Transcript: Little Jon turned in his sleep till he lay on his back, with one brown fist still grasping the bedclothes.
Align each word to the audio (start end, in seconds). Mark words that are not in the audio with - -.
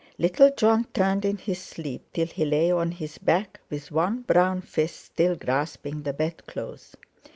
Little 0.17 0.49
Jon 0.49 0.85
turned 0.95 1.25
in 1.25 1.37
his 1.37 1.61
sleep 1.61 2.01
till 2.11 2.25
he 2.25 2.43
lay 2.43 2.71
on 2.71 2.89
his 2.89 3.19
back, 3.19 3.59
with 3.69 3.91
one 3.91 4.21
brown 4.23 4.61
fist 4.61 4.99
still 5.05 5.35
grasping 5.35 6.01
the 6.01 6.11
bedclothes. 6.13 6.95